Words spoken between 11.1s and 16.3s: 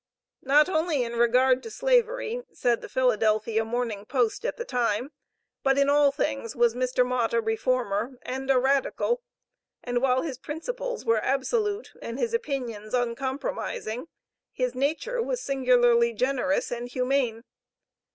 absolute, and his opinions uncompromising, his nature was singularly